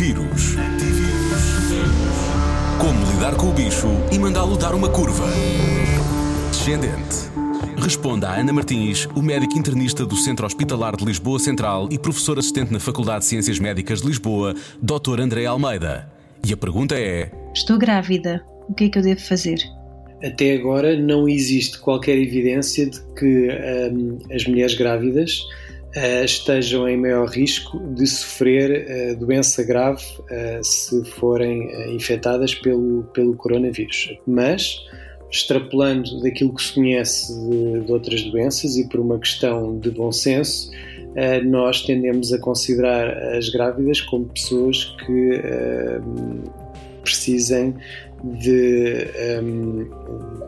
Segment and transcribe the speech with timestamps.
[0.00, 0.54] Antivírus.
[2.80, 5.26] Como lidar com o bicho e mandá-lo dar uma curva.
[6.50, 7.28] Descendente.
[7.76, 12.38] Responda a Ana Martins, o médico internista do Centro Hospitalar de Lisboa Central e professor
[12.38, 15.20] assistente na Faculdade de Ciências Médicas de Lisboa, Dr.
[15.20, 16.10] André Almeida.
[16.48, 18.42] E a pergunta é: Estou grávida.
[18.70, 19.58] O que é que eu devo fazer?
[20.24, 23.48] Até agora não existe qualquer evidência de que
[23.92, 25.42] um, as mulheres grávidas
[25.94, 33.34] estejam em maior risco de sofrer uh, doença grave uh, se forem infectadas pelo, pelo
[33.34, 34.16] coronavírus.
[34.26, 34.76] Mas,
[35.30, 40.12] extrapolando daquilo que se conhece de, de outras doenças e por uma questão de bom
[40.12, 40.70] senso,
[41.44, 45.40] nós tendemos a considerar as grávidas como pessoas que
[47.02, 47.74] precisem
[48.22, 49.06] de
[49.42, 49.88] um,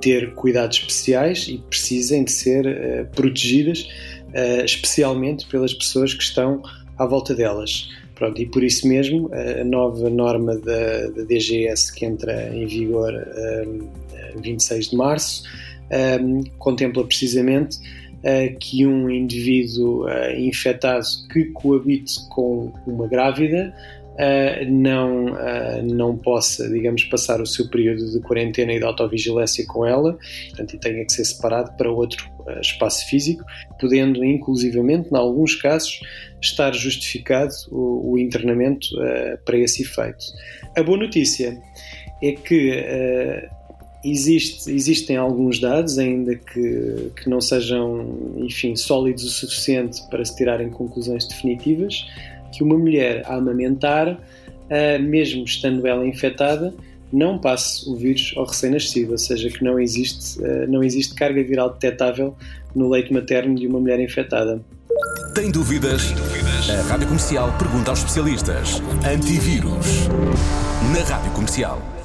[0.00, 3.88] ter cuidados especiais e precisem de ser uh, protegidas,
[4.36, 6.62] uh, especialmente pelas pessoas que estão
[6.98, 7.88] à volta delas.
[8.14, 13.12] Pronto, e por isso mesmo a nova norma da, da DGS que entra em vigor
[13.66, 15.42] um, 26 de março
[16.20, 17.78] um, contempla precisamente
[18.60, 23.72] que um indivíduo infectado que coabite com uma grávida
[24.16, 29.64] uh, não, uh, não possa, digamos, passar o seu período de quarentena e de autovigilância
[29.66, 33.44] com ela, portanto, e tenha que ser separado para outro uh, espaço físico,
[33.78, 36.00] podendo, inclusivamente, em alguns casos,
[36.40, 38.88] estar justificado o, o internamento
[39.44, 40.24] para esse efeito.
[40.76, 41.58] A boa notícia
[42.22, 42.70] é que
[44.08, 50.36] Existe, existem alguns dados, ainda que, que não sejam, enfim, sólidos o suficiente para se
[50.36, 52.06] tirarem conclusões definitivas,
[52.52, 56.72] que uma mulher a amamentar, uh, mesmo estando ela infectada,
[57.12, 61.42] não passe o vírus ao recém-nascido, ou seja, que não existe, uh, não existe carga
[61.42, 62.34] viral detectável
[62.74, 64.60] no leite materno de uma mulher infectada.
[65.34, 66.14] Tem dúvidas?
[66.70, 68.80] A Rádio Comercial pergunta aos especialistas.
[69.04, 70.08] Antivírus.
[70.92, 71.95] Na Rádio Comercial.